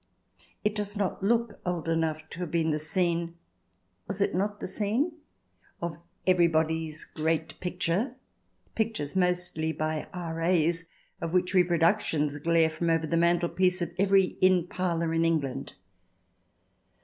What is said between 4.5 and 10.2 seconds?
the scene?) of Everybody's Great Picture? pictures, mostly by